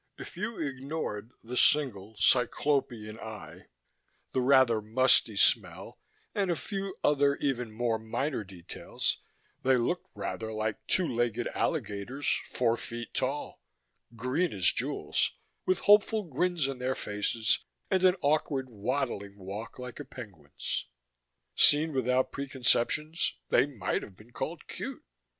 If 0.17 0.35
you 0.35 0.57
ignored 0.57 1.29
the 1.43 1.55
single, 1.55 2.15
Cyclopean 2.17 3.19
eye, 3.19 3.67
the 4.33 4.41
rather 4.41 4.81
musty 4.81 5.35
smell 5.35 5.99
and 6.33 6.49
a 6.49 6.55
few 6.55 6.95
other 7.03 7.35
even 7.35 7.71
more 7.71 7.99
minor 7.99 8.43
details, 8.43 9.19
they 9.61 9.77
looked 9.77 10.07
rather 10.15 10.51
like 10.51 10.87
two 10.87 11.07
legged 11.07 11.47
alligators 11.53 12.25
four 12.47 12.77
feet 12.77 13.13
tall, 13.13 13.61
green 14.15 14.51
as 14.53 14.71
jewels, 14.71 15.35
with 15.67 15.81
hopeful 15.81 16.23
grins 16.23 16.67
on 16.67 16.79
their 16.79 16.95
faces 16.95 17.59
and 17.91 18.03
an 18.03 18.15
awkward, 18.21 18.71
waddling 18.71 19.37
walk 19.37 19.77
like 19.77 19.99
a 19.99 20.03
penguin's. 20.03 20.87
Seen 21.53 21.93
without 21.93 22.31
preconceptions 22.31 23.35
they 23.49 23.67
might 23.67 24.01
have 24.01 24.15
been 24.15 24.31
called 24.31 24.65
cute. 24.67 25.03